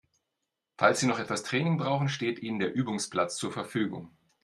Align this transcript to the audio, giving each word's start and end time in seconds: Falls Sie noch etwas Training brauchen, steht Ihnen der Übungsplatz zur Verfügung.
Falls 0.79 0.99
Sie 0.99 1.05
noch 1.05 1.19
etwas 1.19 1.43
Training 1.43 1.77
brauchen, 1.77 2.09
steht 2.09 2.39
Ihnen 2.41 2.57
der 2.57 2.73
Übungsplatz 2.73 3.37
zur 3.37 3.51
Verfügung. 3.51 4.09